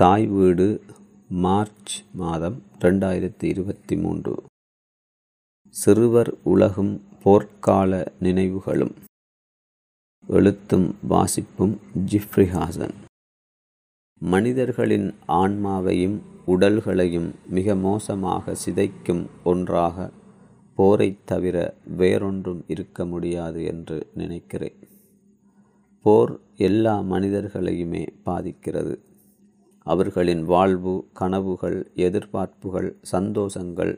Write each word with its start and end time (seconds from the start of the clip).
தாய் 0.00 0.26
வீடு 0.28 0.66
மார்ச் 1.36 1.92
மாதம் 2.12 2.56
ரெண்டாயிரத்தி 2.80 3.44
இருபத்தி 3.44 3.94
மூன்று 3.96 4.32
சிறுவர் 5.74 6.30
உலகும் 6.44 6.90
போர்க்கால 7.24 8.00
நினைவுகளும் 8.18 8.92
எழுத்தும் 10.28 10.86
வாசிப்பும் 11.08 11.74
ஜிப்ரிஹாசன் 12.10 12.94
மனிதர்களின் 14.22 15.08
ஆன்மாவையும் 15.36 16.18
உடல்களையும் 16.46 17.30
மிக 17.50 17.76
மோசமாக 17.80 18.56
சிதைக்கும் 18.66 19.24
ஒன்றாக 19.44 20.10
போரை 20.78 21.10
தவிர 21.24 21.56
வேறொன்றும் 21.96 22.62
இருக்க 22.68 23.06
முடியாது 23.06 23.62
என்று 23.64 23.98
நினைக்கிறேன் 24.14 24.78
போர் 26.04 26.34
எல்லா 26.60 26.96
மனிதர்களையுமே 27.08 28.06
பாதிக்கிறது 28.24 28.96
அவர்களின் 29.86 30.42
வாழ்வு 30.46 30.94
கனவுகள் 31.12 31.78
எதிர்பார்ப்புகள் 32.06 32.88
சந்தோஷங்கள் 33.12 33.94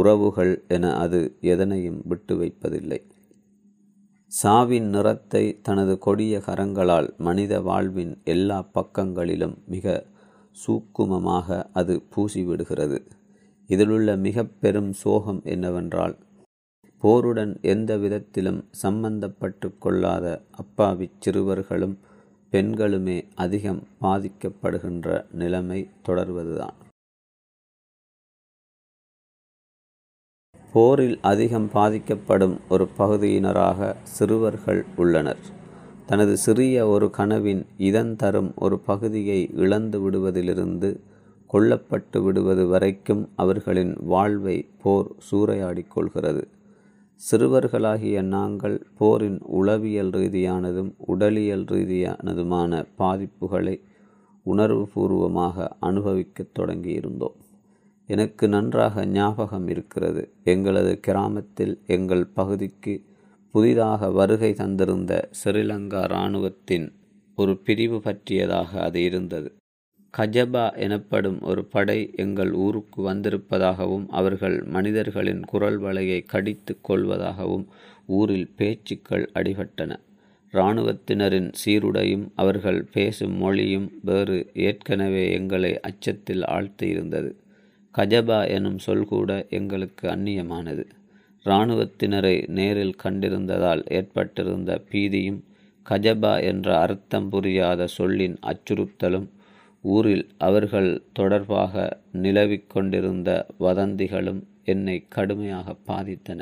உறவுகள் 0.00 0.52
என 0.68 0.86
அது 0.96 1.20
எதனையும் 1.46 2.00
விட்டு 2.04 2.34
வைப்பதில்லை 2.36 3.00
சாவின் 4.32 4.88
நிறத்தை 4.88 5.44
தனது 5.62 5.94
கொடிய 5.98 6.40
கரங்களால் 6.46 7.08
மனித 7.18 7.60
வாழ்வின் 7.60 8.14
எல்லா 8.24 8.58
பக்கங்களிலும் 8.74 9.56
மிக 9.66 9.86
சூக்குமமாக 10.56 11.58
அது 11.72 11.94
பூசிவிடுகிறது 12.14 12.98
இதிலுள்ள 13.70 14.10
மிக 14.18 14.44
பெரும் 14.60 14.92
சோகம் 14.94 15.40
என்னவென்றால் 15.44 16.16
போருடன் 17.02 17.52
எந்த 17.64 17.92
விதத்திலும் 17.96 18.60
சம்பந்தப்பட்டு 18.82 19.68
கொள்ளாத 19.78 20.26
அப்பாவி 20.56 21.06
சிறுவர்களும் 21.18 21.96
பெண்களுமே 22.52 23.18
அதிகம் 23.34 23.80
பாதிக்கப்படுகின்ற 24.00 25.08
நிலைமை 25.34 25.80
தொடர்வதுதான் 26.08 26.76
போரில் 30.72 31.18
அதிகம் 31.22 31.68
பாதிக்கப்படும் 31.72 32.56
ஒரு 32.68 32.84
பகுதியினராக 32.98 33.80
சிறுவர்கள் 34.16 34.80
உள்ளனர் 34.96 35.44
தனது 36.06 36.34
சிறிய 36.36 36.86
ஒரு 36.88 37.06
கனவின் 37.10 37.62
இதன் 37.78 38.12
தரும் 38.16 38.50
ஒரு 38.56 38.76
பகுதியை 38.80 39.40
இழந்து 39.56 40.00
விடுவதிலிருந்து 40.00 40.90
கொல்லப்பட்டு 41.50 42.20
விடுவது 42.22 42.64
வரைக்கும் 42.66 43.22
அவர்களின் 43.36 43.94
வாழ்வை 44.06 44.56
போர் 44.82 45.10
சூறையாடிக் 45.30 45.92
கொள்கிறது 45.94 46.42
சிறுவர்களாகிய 47.20 48.22
நாங்கள் 48.28 48.76
போரின் 48.98 49.38
உளவியல் 49.52 50.12
ரீதியானதும் 50.12 50.90
உடலியல் 51.06 51.66
ரீதியானதுமான 51.66 52.82
பாதிப்புகளை 52.98 53.76
உணர்வுபூர்வமாக 54.46 55.66
அனுபவிக்கத் 55.80 56.54
தொடங்கியிருந்தோம் 56.58 57.36
எனக்கு 58.08 58.44
நன்றாக 58.48 59.04
ஞாபகம் 59.12 59.68
இருக்கிறது 59.68 60.22
எங்களது 60.44 60.92
கிராமத்தில் 61.00 61.74
எங்கள் 61.86 62.24
பகுதிக்கு 62.34 62.94
புதிதாக 63.54 64.10
வருகை 64.10 64.50
தந்திருந்த 64.52 65.12
ஸ்ரீலங்கா 65.40 66.02
இராணுவத்தின் 66.04 66.86
ஒரு 67.38 67.54
பிரிவு 67.64 67.98
பற்றியதாக 68.00 68.70
அது 68.80 69.00
இருந்தது 69.04 69.48
கஜபா 70.16 70.64
எனப்படும் 70.76 71.38
ஒரு 71.42 71.62
படை 71.64 71.98
எங்கள் 72.16 72.52
ஊருக்கு 72.56 73.00
வந்திருப்பதாகவும் 73.02 74.06
அவர்கள் 74.10 74.56
மனிதர்களின் 74.66 75.42
குரல் 75.44 75.78
வலையை 75.80 76.20
கடித்து 76.24 76.74
கொள்வதாகவும் 76.82 77.66
ஊரில் 78.10 78.48
பேச்சுக்கள் 78.56 79.24
அடிபட்டன 79.34 79.98
இராணுவத்தினரின் 80.54 81.50
சீருடையும் 81.60 82.26
அவர்கள் 82.34 82.80
பேசும் 82.92 83.34
மொழியும் 83.36 83.88
வேறு 84.02 84.38
ஏற்கனவே 84.60 85.24
எங்களை 85.32 85.72
அச்சத்தில் 85.80 86.44
ஆழ்த்தியிருந்தது 86.48 87.30
கஜபா 87.94 88.40
எனும் 88.48 88.78
சொல் 88.78 89.06
கூட 89.06 89.30
எங்களுக்கு 89.50 90.06
அந்நியமானது 90.08 90.84
இராணுவத்தினரை 91.46 92.36
நேரில் 92.50 92.96
கண்டிருந்ததால் 93.04 93.82
ஏற்பட்டிருந்த 93.90 94.72
பீதியும் 94.90 95.40
கஜபா 95.86 96.34
என்ற 96.42 96.68
அர்த்தம் 96.78 97.28
புரியாத 97.28 97.86
சொல்லின் 97.96 98.36
அச்சுறுத்தலும் 98.46 99.28
ஊரில் 99.86 100.26
அவர்கள் 100.38 100.90
தொடர்பாக 101.12 101.84
நிலவிக் 102.20 102.68
கொண்டிருந்த 102.68 103.30
வதந்திகளும் 103.60 104.42
என்னை 104.64 104.96
கடுமையாக 105.08 105.76
பாதித்தன 105.86 106.40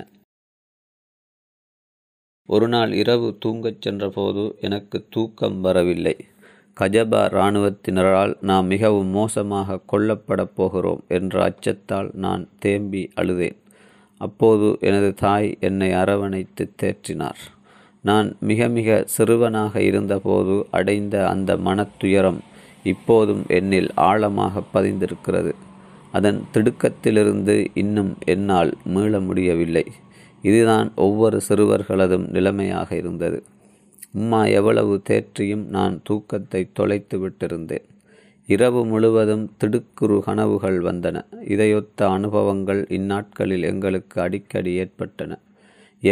ஒரு 2.48 2.66
நாள் 2.68 2.92
இரவு 2.92 3.28
தூங்கச் 3.44 3.80
சென்றபோது 3.80 4.42
எனக்கு 4.60 4.98
தூக்கம் 5.10 5.58
வரவில்லை 5.60 6.16
கஜபா 6.76 7.20
இராணுவத்தினரால் 7.28 8.32
நாம் 8.40 8.66
மிகவும் 8.66 9.10
மோசமாக 9.10 9.82
கொல்லப்படப் 9.92 10.54
போகிறோம் 10.54 11.02
என்ற 11.08 11.34
அச்சத்தால் 11.44 12.08
நான் 12.16 12.42
தேம்பி 12.58 13.02
அழுதேன் 13.14 13.58
அப்போது 14.20 14.66
எனது 14.80 15.10
தாய் 15.14 15.48
என்னை 15.60 15.90
அரவணைத்து 15.94 16.64
தேற்றினார் 16.82 17.42
நான் 18.04 18.28
மிக 18.40 18.68
மிக 18.68 18.96
சிறுவனாக 19.06 19.80
இருந்தபோது 19.82 20.56
அடைந்த 20.70 21.16
அந்த 21.28 21.56
மனத்துயரம் 21.56 22.40
இப்போதும் 22.84 23.42
என்னில் 23.48 23.90
ஆழமாக 24.02 24.62
பதிந்திருக்கிறது 24.74 25.52
அதன் 26.14 26.40
திடுக்கத்திலிருந்து 26.52 27.56
இன்னும் 27.74 28.12
என்னால் 28.24 28.72
மீள 28.84 29.20
முடியவில்லை 29.20 29.84
இதுதான் 30.44 30.88
ஒவ்வொரு 30.96 31.38
சிறுவர்களதும் 31.48 32.26
நிலைமையாக 32.28 32.88
இருந்தது 32.96 33.38
உம்மா 34.14 34.40
எவ்வளவு 34.50 34.94
தேற்றியும் 35.10 35.64
நான் 35.68 35.94
தூக்கத்தை 36.02 36.60
தொலைத்து 36.72 37.16
விட்டிருந்தேன் 37.18 37.86
இரவு 38.48 38.80
முழுவதும் 38.84 39.44
திடுக்குறு 39.58 40.16
கனவுகள் 40.18 40.78
வந்தன 40.80 41.22
இதையொத்த 41.46 42.08
அனுபவங்கள் 42.08 42.82
இந்நாட்களில் 42.90 43.64
எங்களுக்கு 43.64 44.16
அடிக்கடி 44.20 44.72
ஏற்பட்டன 44.74 45.38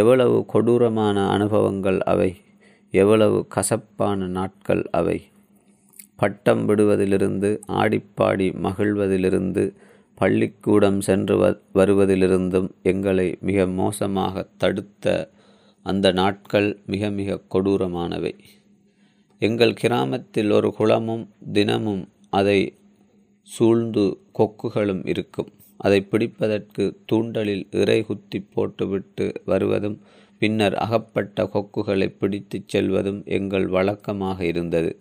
எவ்வளவு 0.00 0.39
கொடூரமான 0.47 1.27
அனுபவங்கள் 1.29 2.01
அவை 2.05 2.31
எவ்வளவு 2.95 3.39
கசப்பான 3.49 4.27
நாட்கள் 4.29 4.83
அவை 4.91 5.19
பட்டம் 6.23 6.63
விடுவதிலிருந்து 6.67 7.51
ஆடிப்பாடி 7.81 8.49
மகிழ்வதிலிருந்து 8.61 9.65
பள்ளிக்கூடம் 10.19 10.99
சென்று 11.01 11.35
வ 11.37 11.45
வருவதிலிருந்தும் 11.75 12.69
எங்களை 12.83 13.29
மிக 13.41 13.65
மோசமாக 13.75 14.45
தடுத்த 14.57 15.15
அந்த 15.87 16.07
நாட்கள் 16.13 16.69
மிக 16.87 17.11
மிக 17.11 17.39
கொடூரமானவை 17.49 18.33
எங்கள் 19.41 19.75
கிராமத்தில் 19.75 20.51
ஒரு 20.51 20.69
குளமும் 20.73 21.25
தினமும் 21.53 22.05
அதை 22.31 22.59
சூழ்ந்து 23.49 24.05
கொக்குகளும் 24.39 25.03
இருக்கும் 25.07 25.51
அதை 25.81 25.99
பிடிப்பதற்கு 26.11 26.85
தூண்டலில் 27.13 27.65
இறை 27.75 27.99
குத்தி 28.03 28.39
போட்டுவிட்டு 28.49 29.27
வருவதும் 29.45 29.97
பின்னர் 30.43 30.77
அகப்பட்ட 30.77 31.47
கொக்குகளை 31.55 32.09
பிடித்துச் 32.15 32.69
செல்வதும் 32.69 33.21
எங்கள் 33.31 33.67
வழக்கமாக 33.69 34.39
இருந்தது 34.45 34.93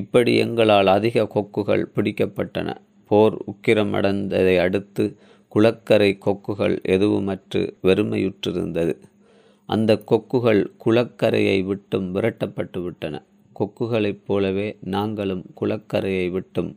இப்படி 0.00 0.32
எங்களால் 0.36 0.88
அதிக 0.88 1.26
கொக்குகள் 1.32 1.84
பிடிக்கப்பட்டன 1.94 2.68
போர் 3.10 3.36
உக்கிரமடைந்ததை 3.44 4.54
அடுத்து 4.58 5.04
குளக்கரை 5.52 6.10
கொக்குகள் 6.18 6.76
எதுவுமற்று 6.86 7.60
வெறுமையுற்றிருந்தது 7.82 8.94
அந்த 9.68 9.90
கொக்குகள் 10.06 10.62
குளக்கரையை 10.84 11.58
விட்டும் 11.62 12.06
விரட்டப்பட்டு 12.14 12.78
விட்டன 12.82 13.16
கொக்குகளைப் 13.56 14.24
போலவே 14.26 14.68
நாங்களும் 14.88 15.44
குளக்கரையை 15.60 16.26
விட்டும் 16.30 16.70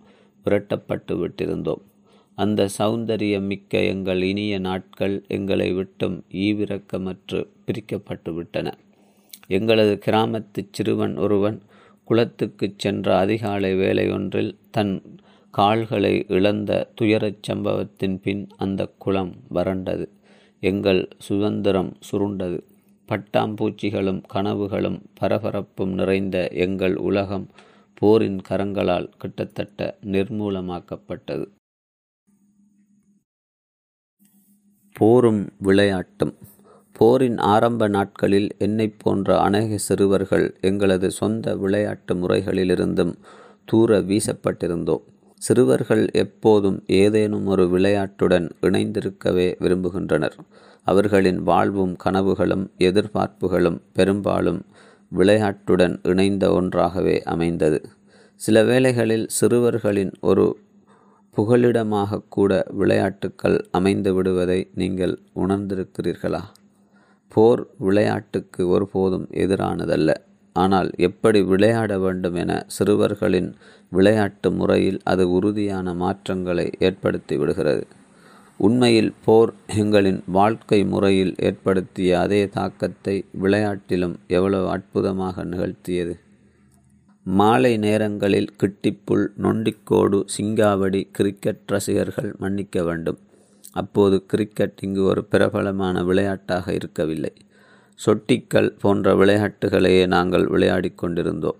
விரட்டப்பட்டு 0.45 1.13
விட்டிருந்தோம் 1.17 1.83
அந்த 2.37 2.61
சௌந்தரியம் 2.77 3.47
மிக்க 3.47 3.81
எங்கள் 3.85 4.21
இனிய 4.21 4.55
நாட்கள் 4.59 5.15
எங்களை 5.27 5.69
விட்டும் 5.73 6.17
ஈவிரக்கமற்று 6.39 7.39
பிரிக்கப்பட்டு 7.65 8.31
விட்டன 8.33 8.73
எங்களது 9.47 9.93
கிராமத்து 10.05 10.61
சிறுவன் 10.69 11.15
ஒருவன் 11.17 11.57
குளத்துக்கு 12.07 12.67
சென்ற 12.77 13.07
அதிகாலை 13.17 13.71
வேலையொன்றில் 13.75 14.51
தன் 14.71 14.95
கால்களை 15.53 16.13
இழந்த 16.27 16.71
துயரச் 16.95 17.43
சம்பவத்தின் 17.43 18.17
பின் 18.21 18.43
அந்த 18.57 18.81
குளம் 18.97 19.33
வறண்டது 19.53 20.05
எங்கள் 20.63 21.01
சுதந்திரம் 21.17 21.91
சுருண்டது 22.07 22.59
பட்டாம்பூச்சிகளும் 23.09 24.21
கனவுகளும் 24.33 24.99
பரபரப்பும் 25.19 25.93
நிறைந்த 25.93 26.37
எங்கள் 26.57 26.95
உலகம் 27.01 27.47
போரின் 28.01 28.39
கரங்களால் 28.49 29.09
கிட்டத்தட்ட 29.17 29.97
நிர்மூலமாக்கப்பட்டது 30.05 31.45
போரும் 34.95 35.43
விளையாட்டும் 35.63 36.35
போரின் 36.95 37.37
ஆரம்ப 37.45 37.87
நாட்களில் 37.87 38.49
என்னைப் 38.57 38.99
போன்ற 38.99 39.29
அநேக 39.39 39.77
சிறுவர்கள் 39.79 40.45
எங்களது 40.61 41.07
சொந்த 41.11 41.55
விளையாட்டு 41.55 42.13
முறைகளிலிருந்தும் 42.15 43.13
தூர 43.65 43.99
வீசப்பட்டிருந்தோம் 44.01 45.03
சிறுவர்கள் 45.41 46.03
எப்போதும் 46.15 46.77
ஏதேனும் 46.97 47.47
ஒரு 47.47 47.63
விளையாட்டுடன் 47.69 48.47
இணைந்திருக்கவே 48.61 49.47
விரும்புகின்றனர் 49.59 50.37
அவர்களின் 50.87 51.41
வாழ்வும் 51.43 51.93
கனவுகளும் 51.95 52.65
எதிர்பார்ப்புகளும் 52.79 53.79
பெரும்பாலும் 53.91 54.61
விளையாட்டுடன் 55.11 55.95
இணைந்த 56.03 56.45
ஒன்றாகவே 56.51 57.15
அமைந்தது 57.25 57.79
சில 58.41 58.63
வேளைகளில் 58.63 59.25
சிறுவர்களின் 59.35 60.13
ஒரு 60.21 60.45
புகலிடமாக 61.37 62.25
கூட 62.29 62.51
விளையாட்டுக்கள் 62.71 63.57
அமைந்து 63.71 64.11
விடுவதை 64.13 64.59
நீங்கள் 64.73 65.15
உணர்ந்திருக்கிறீர்களா 65.37 66.43
போர் 67.31 67.61
விளையாட்டுக்கு 67.79 68.63
ஒருபோதும் 68.67 69.27
எதிரானதல்ல 69.35 70.11
ஆனால் 70.55 70.89
எப்படி 70.99 71.39
விளையாட 71.43 71.93
வேண்டும் 71.97 72.35
என 72.35 72.51
சிறுவர்களின் 72.67 73.49
விளையாட்டு 73.91 74.49
முறையில் 74.51 74.99
அது 75.03 75.23
உறுதியான 75.29 75.93
மாற்றங்களை 75.95 76.67
ஏற்படுத்தி 76.79 77.35
விடுகிறது 77.35 77.83
உண்மையில் 78.59 79.11
போர் 79.25 79.51
எங்களின் 79.75 80.19
வாழ்க்கை 80.31 80.79
முறையில் 80.85 81.33
ஏற்படுத்திய 81.39 82.19
அதே 82.19 82.41
தாக்கத்தை 82.49 83.15
விளையாட்டிலும் 83.41 84.15
எவ்வளவு 84.27 84.67
அற்புதமாக 84.69 85.43
நிகழ்த்தியது 85.43 86.13
மாலை 87.25 87.73
நேரங்களில் 87.77 88.49
கிட்டிப்புள் 88.55 89.25
நொண்டிக்கோடு 89.41 90.19
சிங்காவடி 90.35 91.01
கிரிக்கெட் 91.11 91.63
ரசிகர்கள் 91.67 92.31
மன்னிக்க 92.39 92.83
வேண்டும் 92.83 93.19
அப்போது 93.75 94.17
கிரிக்கெட் 94.27 94.81
இங்கு 94.81 95.03
ஒரு 95.03 95.21
பிரபலமான 95.25 96.03
விளையாட்டாக 96.03 96.73
இருக்கவில்லை 96.73 97.33
சொட்டிக்கல் 97.99 98.71
போன்ற 98.81 99.13
விளையாட்டுகளையே 99.15 100.03
நாங்கள் 100.07 100.45
விளையாடி 100.45 100.89
கொண்டிருந்தோம் 100.93 101.59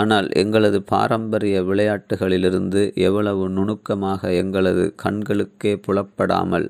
ஆனால் 0.00 0.26
எங்களது 0.32 0.78
பாரம்பரிய 0.84 1.56
விளையாட்டுகளிலிருந்து 1.62 2.82
எவ்வளவு 3.00 3.44
நுணுக்கமாக 3.48 4.30
எங்களது 4.32 4.84
கண்களுக்கே 5.02 5.72
புலப்படாமல் 5.76 6.66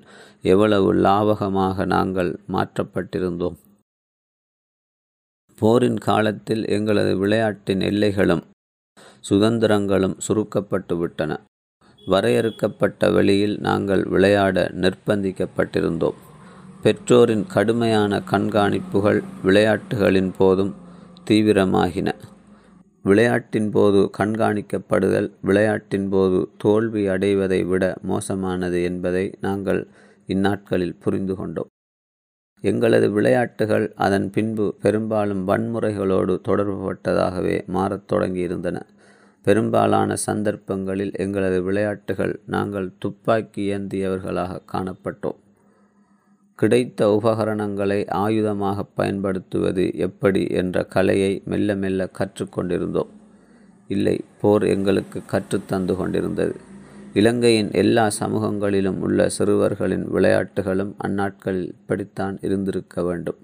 எவ்வளவு 0.45 0.89
லாவகமாக 1.01 1.85
நாங்கள் 1.87 2.31
மாற்றப்பட்டிருந்தோம் 2.53 3.59
போரின் 5.59 6.01
காலத்தில் 6.01 6.65
எங்களது 6.69 7.13
விளையாட்டின் 7.17 7.83
எல்லைகளும் 7.83 8.45
சுதந்திரங்களும் 9.25 10.17
சுருக்கப்பட்டு 10.27 10.95
விட்டன 10.99 11.33
வரையறுக்கப்பட்ட 12.07 13.11
வெளியில் 13.11 13.57
நாங்கள் 13.61 14.03
விளையாட 14.05 14.67
நிர்பந்திக்கப்பட்டிருந்தோம் 14.81 16.19
பெற்றோரின் 16.83 17.47
கடுமையான 17.47 18.21
கண்காணிப்புகள் 18.31 19.21
விளையாட்டுகளின் 19.45 20.31
போதும் 20.39 20.73
தீவிரமாகின 21.31 22.09
விளையாட்டின் 23.05 23.71
போது 23.71 24.01
கண்காணிக்கப்படுதல் 24.19 25.29
விளையாட்டின் 25.43 26.09
போது 26.09 26.39
தோல்வி 26.57 27.03
அடைவதை 27.09 27.61
விட 27.65 27.85
மோசமானது 28.03 28.83
என்பதை 28.83 29.27
நாங்கள் 29.41 29.81
இந்நாட்களில் 30.27 30.99
புரிந்து 30.99 31.35
கொண்டோம் 31.37 31.71
எங்களது 32.65 33.07
விளையாட்டுகள் 33.11 33.87
அதன் 33.97 34.27
பின்பு 34.31 34.65
பெரும்பாலும் 34.83 35.45
வன்முறைகளோடு 35.45 36.35
தொடர்புபட்டதாகவே 36.49 37.57
மாறத் 37.67 38.09
தொடங்கியிருந்தன 38.13 38.79
பெரும்பாலான 39.47 40.17
சந்தர்ப்பங்களில் 40.25 41.15
எங்களது 41.17 41.59
விளையாட்டுகள் 41.63 42.35
நாங்கள் 42.47 42.89
துப்பாக்கி 42.99 43.63
ஏந்தியவர்களாக 43.73 44.63
காணப்பட்டோம் 44.73 45.39
கிடைத்த 46.59 47.01
உபகரணங்களை 47.11 48.01
ஆயுதமாக 48.17 48.85
பயன்படுத்துவது 48.95 49.85
எப்படி 49.99 50.43
என்ற 50.55 50.83
கலையை 50.87 51.33
மெல்ல 51.45 51.77
மெல்ல 51.77 52.09
கற்றுக்கொண்டிருந்தோம் 52.19 53.13
இல்லை 53.91 54.17
போர் 54.41 54.65
எங்களுக்கு 54.67 55.21
கற்றுத்தந்து 55.27 55.95
கொண்டிருந்தது 55.97 56.57
இலங்கையின் 57.15 57.71
எல்லா 57.75 58.05
சமூகங்களிலும் 58.21 58.99
உள்ள 58.99 59.21
சிறுவர்களின் 59.29 60.05
விளையாட்டுகளும் 60.11 60.93
அந்நாட்களில் 60.99 61.71
இப்படித்தான் 61.73 62.37
இருந்திருக்க 62.41 63.03
வேண்டும் 63.03 63.41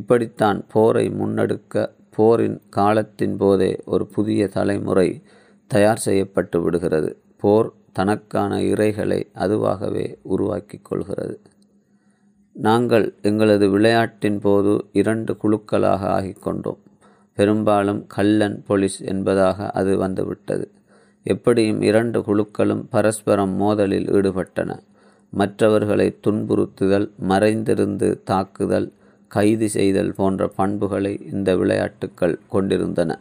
இப்படித்தான் 0.00 0.58
போரை 0.66 1.04
முன்னெடுக்க 1.12 1.86
போரின் 2.12 2.58
காலத்தின் 2.70 3.36
போதே 3.36 3.72
ஒரு 3.86 4.04
புதிய 4.06 4.48
தலைமுறை 4.48 5.08
தயார் 5.70 6.02
செய்யப்பட்டு 6.04 6.58
விடுகிறது 6.62 7.10
போர் 7.36 7.68
தனக்கான 7.92 8.52
இறைகளை 8.64 9.20
அதுவாகவே 9.38 10.06
உருவாக்கி 10.24 10.78
கொள்கிறது 10.80 11.36
நாங்கள் 12.56 13.06
எங்களது 13.22 13.66
விளையாட்டின் 13.70 14.38
போது 14.38 14.72
இரண்டு 14.92 15.32
குழுக்களாக 15.42 16.02
ஆகிக்கொண்டோம் 16.10 16.80
பெரும்பாலும் 17.38 18.00
கல்லன் 18.06 18.56
போலீஸ் 18.62 18.98
என்பதாக 19.04 19.68
அது 19.72 19.92
வந்துவிட்டது 19.96 20.66
எப்படியும் 21.26 21.80
இரண்டு 21.80 22.18
குழுக்களும் 22.20 22.84
பரஸ்பரம் 22.90 23.54
மோதலில் 23.60 24.08
ஈடுபட்டன 24.10 24.70
மற்றவர்களை 25.32 26.06
துன்புறுத்துதல் 26.20 27.08
மறைந்திருந்து 27.28 28.08
தாக்குதல் 28.24 28.88
கைது 29.30 29.66
செய்தல் 29.68 30.14
போன்ற 30.14 30.48
பண்புகளை 30.56 31.12
இந்த 31.30 31.50
விளையாட்டுக்கள் 31.56 32.36
கொண்டிருந்தன 32.48 33.12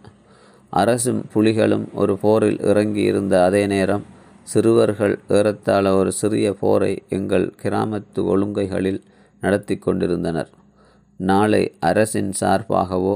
அரசும் 0.73 1.21
புலிகளும் 1.33 1.85
ஒரு 1.93 2.13
போரில் 2.17 2.59
இறங்கி 2.61 3.03
இருந்த 3.03 3.35
அதே 3.41 3.63
நேரம் 3.67 4.05
சிறுவர்கள் 4.47 5.15
ஏறத்தாழ 5.29 5.85
ஒரு 5.93 6.11
சிறிய 6.11 6.47
போரை 6.53 6.93
எங்கள் 7.09 7.47
கிராமத்து 7.61 8.19
ஒழுங்கைகளில் 8.25 9.01
நடத்தி 9.43 9.75
கொண்டிருந்தனர் 9.77 10.49
நாளை 11.19 11.63
அரசின் 11.79 12.31
சார்பாகவோ 12.41 13.15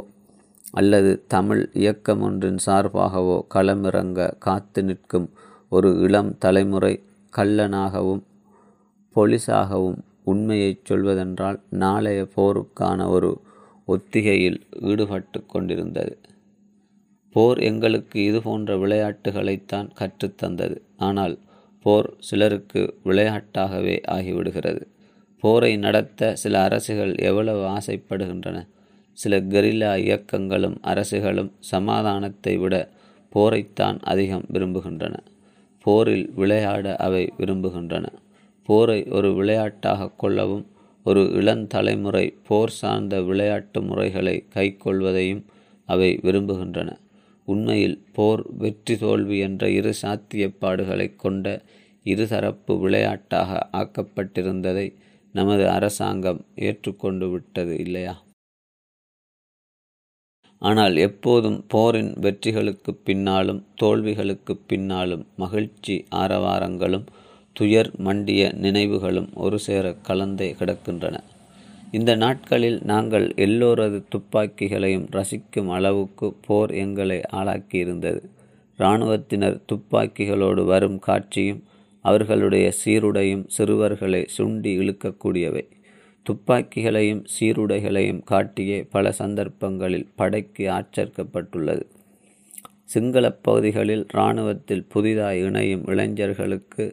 அல்லது 0.74 1.12
தமிழ் 1.28 1.64
இயக்கம் 1.74 2.22
ஒன்றின் 2.22 2.62
சார்பாகவோ 2.66 3.38
களமிறங்க 3.56 4.30
காத்து 4.38 4.82
நிற்கும் 4.84 5.28
ஒரு 5.72 5.90
இளம் 6.00 6.32
தலைமுறை 6.38 6.94
கள்ளனாகவும் 7.34 8.24
பொலிசாகவும் 9.16 10.00
உண்மையைச் 10.26 10.86
சொல்வதென்றால் 10.86 11.60
நாளைய 11.78 12.22
போருக்கான 12.36 13.08
ஒரு 13.10 13.32
ஒத்திகையில் 13.88 14.60
ஈடுபட்டு 14.82 15.40
கொண்டிருந்தது 15.46 16.14
போர் 17.36 17.60
எங்களுக்கு 17.60 18.18
இது 18.24 18.40
போன்ற 18.42 18.76
விளையாட்டுகளைத்தான் 18.78 19.88
கற்றுத்தந்தது 20.00 20.78
ஆனால் 21.00 21.36
போர் 21.86 22.10
சிலருக்கு 22.20 22.82
விளையாட்டாகவே 23.06 23.96
ஆகிவிடுகிறது 24.08 24.84
போரை 25.44 25.72
நடத்த 25.78 26.34
சில 26.36 26.56
அரசுகள் 26.64 27.14
எவ்வளவு 27.22 27.64
ஆசைப்படுகின்றன 27.70 28.60
சில 29.18 29.40
கெரில்லா 29.46 29.92
இயக்கங்களும் 29.98 30.78
அரசுகளும் 30.84 31.52
சமாதானத்தை 31.70 32.54
விட 32.58 32.76
போரைத்தான் 33.32 33.98
அதிகம் 34.04 34.46
விரும்புகின்றன 34.54 35.16
போரில் 35.86 36.28
விளையாட 36.36 36.96
அவை 36.98 37.24
விரும்புகின்றன 37.38 38.06
போரை 38.70 39.00
ஒரு 39.10 39.30
விளையாட்டாக 39.34 40.12
கொள்ளவும் 40.16 40.66
ஒரு 41.06 41.22
இளந்தலைமுறை 41.40 42.26
போர் 42.48 42.74
சார்ந்த 42.74 43.16
விளையாட்டு 43.22 43.80
முறைகளை 43.82 44.36
கைக்கொள்வதையும் 44.56 45.44
அவை 45.90 46.10
விரும்புகின்றன 46.24 46.92
உண்மையில் 47.48 47.98
போர் 48.14 48.44
வெற்றி 48.58 48.96
தோல்வி 48.96 49.38
என்ற 49.40 49.64
இரு 49.70 49.92
சாத்தியப்பாடுகளை 50.02 51.08
கொண்ட 51.16 51.48
இருதரப்பு 52.06 52.74
விளையாட்டாக 52.80 53.50
ஆக்கப்பட்டிருந்ததை 53.78 54.88
நமது 55.36 55.64
அரசாங்கம் 55.70 56.42
ஏற்றுக்கொண்டு 56.60 57.28
விட்டது 57.32 57.76
இல்லையா 57.78 58.16
ஆனால் 60.62 60.96
எப்போதும் 61.06 61.60
போரின் 61.68 62.12
வெற்றிகளுக்கு 62.20 62.92
பின்னாலும் 63.04 63.62
தோல்விகளுக்கு 63.82 64.54
பின்னாலும் 64.68 65.26
மகிழ்ச்சி 65.36 65.96
ஆரவாரங்களும் 66.16 67.08
துயர் 67.56 67.90
மண்டிய 67.98 68.42
நினைவுகளும் 68.62 69.30
ஒரு 69.36 69.58
சேர 69.60 69.96
கலந்தே 70.08 70.50
கிடக்கின்றன 70.52 71.18
இந்த 71.92 72.12
நாட்களில் 72.16 72.80
நாங்கள் 72.84 73.26
எல்லோரது 73.38 73.98
துப்பாக்கிகளையும் 74.10 75.06
ரசிக்கும் 75.12 75.70
அளவுக்கு 75.70 76.28
போர் 76.48 76.72
எங்களை 76.76 77.20
ஆளாக்கியிருந்தது 77.34 78.22
இராணுவத்தினர் 78.80 79.60
துப்பாக்கிகளோடு 79.66 80.62
வரும் 80.64 81.00
காட்சியும் 81.00 81.62
அவர்களுடைய 82.06 82.68
சீருடையும் 82.80 83.46
சிறுவர்களை 83.48 84.22
சுண்டி 84.38 84.72
இழுக்கக்கூடியவை 84.78 85.64
துப்பாக்கிகளையும் 86.26 87.24
சீருடைகளையும் 87.34 88.24
காட்டியே 88.32 88.80
பல 88.90 89.12
சந்தர்ப்பங்களில் 89.12 90.10
படைக்கு 90.16 90.66
ஆச்சரிக்கப்பட்டுள்ளது 90.70 91.86
சிங்கள 92.86 93.26
பகுதிகளில் 93.40 94.04
இராணுவத்தில் 94.08 94.86
புதிதாய் 94.88 95.42
இணையும் 95.42 95.86
இளைஞர்களுக்கு 95.88 96.86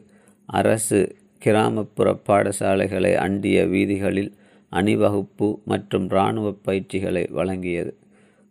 அரசு 0.51 0.99
கிராமப்புற 1.41 2.07
பாடசாலைகளை 2.27 3.13
அண்டிய 3.17 3.57
வீதிகளில் 3.65 4.31
அணிவகுப்பு 4.71 5.47
மற்றும் 5.65 6.05
இராணுவ 6.09 6.47
பயிற்சிகளை 6.65 7.23
வழங்கியது 7.31 7.93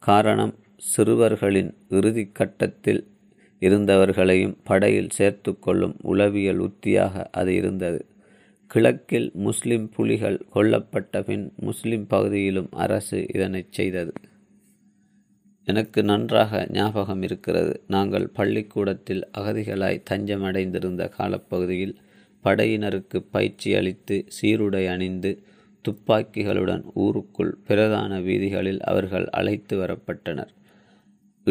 காரணம் 0.02 0.54
சிறுவர்களின் 0.86 1.70
இறுதி 1.88 2.24
கட்டத்தில் 2.32 3.02
இருந்தவர்களையும் 3.62 4.56
படையில் 4.62 5.10
சேர்த்து 5.10 5.52
கொள்ளும் 5.58 5.96
உளவியல் 6.04 6.60
உத்தியாக 6.60 7.24
அது 7.32 7.52
இருந்தது 7.54 8.00
கிழக்கில் 8.70 9.28
முஸ்லிம் 9.40 9.86
புலிகள் 9.88 10.38
கொல்லப்பட்ட 10.54 11.22
பின் 11.22 11.46
முஸ்லிம் 11.60 12.06
பகுதியிலும் 12.06 12.70
அரசு 12.76 13.18
இதனை 13.28 13.62
செய்தது 13.70 14.12
எனக்கு 15.70 16.00
நன்றாக 16.04 16.60
ஞாபகம் 16.72 17.22
இருக்கிறது 17.22 17.72
நாங்கள் 17.88 18.26
பள்ளிக்கூடத்தில் 18.32 19.24
அகதிகளாய் 19.32 20.04
தஞ்சமடைந்திருந்த 20.10 21.04
காலப்பகுதியில் 21.16 21.94
படையினருக்கு 22.44 23.18
பயிற்சி 23.30 23.70
அளித்து 23.74 24.16
சீருடை 24.36 24.84
அணிந்து 24.88 25.32
துப்பாக்கிகளுடன் 25.84 26.84
ஊருக்குள் 26.98 27.52
பிரதான 27.66 28.20
வீதிகளில் 28.20 28.82
அவர்கள் 28.84 29.26
அழைத்து 29.32 29.74
வரப்பட்டனர் 29.76 30.50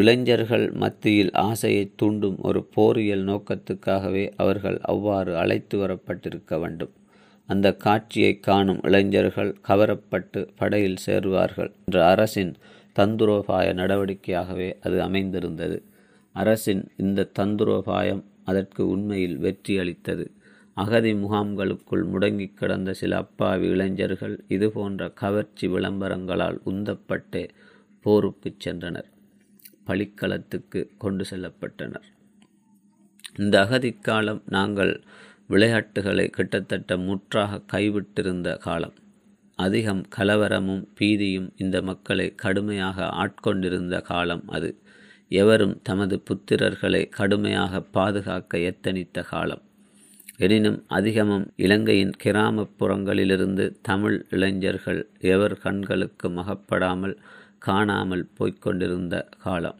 இளைஞர்கள் 0.00 0.65
மத்தியில் 0.75 1.31
ஆசையை 1.43 1.85
தூண்டும் 1.95 2.37
ஒரு 2.41 2.59
போரியல் 2.75 3.23
நோக்கத்துக்காகவே 3.23 4.25
அவர்கள் 4.35 4.77
அவ்வாறு 4.85 5.31
அழைத்து 5.35 5.75
வரப்பட்டிருக்க 5.77 6.59
வேண்டும் 6.59 6.93
அந்த 7.49 7.67
காட்சியை 7.77 8.33
காணும் 8.39 8.81
இளைஞர்கள் 8.83 9.51
கவரப்பட்டு 9.67 10.41
படையில் 10.55 11.01
சேருவார்கள் 11.05 11.71
என்ற 11.81 11.99
அரசின் 12.07 12.53
தந்துரோபாய 12.95 13.67
நடவடிக்கையாகவே 13.73 14.69
அது 14.79 14.97
அமைந்திருந்தது 15.01 15.77
அரசின் 16.35 16.83
இந்த 16.97 17.29
தந்துரோபாயம் 17.39 18.23
அதற்கு 18.43 18.81
உண்மையில் 18.87 19.37
வெற்றி 19.37 19.73
அளித்தது 19.79 20.25
அகதி 20.77 21.11
முகாம்களுக்குள் 21.13 22.03
முடங்கி 22.03 22.47
கிடந்த 22.53 22.91
சில 22.93 23.13
அப்பாவி 23.17 23.67
இளைஞர்கள் 23.67 24.35
இதுபோன்ற 24.47 25.09
கவர்ச்சி 25.13 25.67
விளம்பரங்களால் 25.67 26.59
உந்தப்பட்டு 26.65 27.41
போருக்கு 28.05 28.51
சென்றனர் 28.57 29.09
பழிக்களத்துக்கு 29.85 30.81
கொண்டு 30.97 31.23
செல்லப்பட்டனர் 31.29 32.07
இந்த 33.39 33.55
அகதிக்காலம் 33.61 34.41
நாங்கள் 34.47 34.93
விளையாட்டுகளை 35.47 36.25
கிட்டத்தட்ட 36.29 36.97
முற்றாக 36.99 37.61
கைவிட்டிருந்த 37.73 38.49
காலம் 38.57 38.95
அதிகம் 39.59 40.03
கலவரமும் 40.17 40.83
பீதியும் 40.99 41.49
இந்த 41.57 41.77
மக்களை 41.81 42.27
கடுமையாக 42.35 43.07
ஆட்கொண்டிருந்த 43.17 43.95
காலம் 44.01 44.43
அது 44.49 44.69
எவரும் 45.31 45.75
தமது 45.83 46.15
புத்திரர்களை 46.29 47.01
கடுமையாக 47.09 47.81
பாதுகாக்க 47.91 48.61
எத்தனித்த 48.69 49.23
காலம் 49.23 49.63
எனினும் 50.39 50.79
அதிகமும் 50.89 51.45
இலங்கையின் 51.57 52.15
கிராமப்புறங்களிலிருந்து 52.23 53.65
தமிழ் 53.81 54.17
இளைஞர்கள் 54.29 55.01
எவர் 55.25 55.55
கண்களுக்கு 55.57 56.27
மகப்படாமல் 56.29 57.15
காணாமல் 57.59 58.25
போய்க்கொண்டிருந்த 58.37 59.15
காலம் 59.37 59.79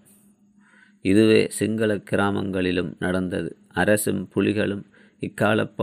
இதுவே 1.05 1.41
சிங்கள 1.49 1.91
கிராமங்களிலும் 2.11 2.91
நடந்தது 2.99 3.51
அரசும் 3.73 4.23
புலிகளும் 4.35 4.83
இக்காலப் 5.21 5.75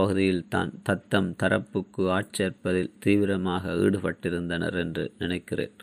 தான் 0.49 0.71
தத்தம் 0.83 1.29
தரப்புக்கு 1.43 2.03
ஆட்சேர்ப்பதில் 2.11 2.91
தீவிரமாக 2.99 3.73
ஈடுபட்டிருந்தனர் 3.75 4.77
என்று 4.77 5.05
நினைக்கிறேன் 5.19 5.75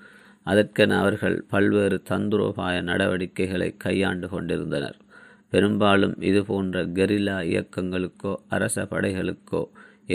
அதற்கென 0.47 0.97
அவர்கள் 0.99 1.37
பல்வேறு 1.49 1.99
தந்திரோபாய 2.11 2.77
நடவடிக்கைகளை 2.83 3.69
கையாண்டு 3.77 4.27
கொண்டிருந்தனர் 4.29 4.99
பெரும்பாலும் 5.53 6.15
இதுபோன்ற 6.21 6.83
கெரில்லா 6.95 7.37
இயக்கங்களுக்கோ 7.45 8.33
அரச 8.49 8.87
படைகளுக்கோ 8.91 9.63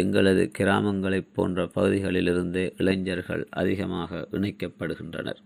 எங்களது 0.00 0.44
கிராமங்களைப் 0.58 1.32
போன்ற 1.34 1.60
பகுதிகளிலிருந்தே 1.66 2.66
இளைஞர்கள் 2.78 3.44
அதிகமாக 3.52 4.28
இணைக்கப்படுகின்றனர் 4.32 5.40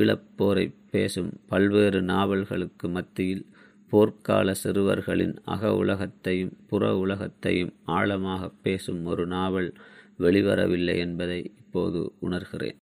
ஈழப்போரை 0.00 0.66
பேசும் 0.90 1.32
பல்வேறு 1.46 2.00
நாவல்களுக்கு 2.02 2.88
மத்தியில் 2.88 3.44
போர்க்கால 3.94 4.54
சிறுவர்களின் 4.58 5.34
அக 5.46 5.72
உலகத்தையும் 5.76 6.54
புற 6.66 6.92
உலகத்தையும் 6.98 7.74
ஆழமாக 7.92 8.52
பேசும் 8.62 9.02
ஒரு 9.06 9.26
நாவல் 9.26 9.70
வெளிவரவில்லை 10.18 10.96
என்பதை 10.98 11.40
இப்போது 11.60 12.00
உணர்கிறேன் 12.20 12.78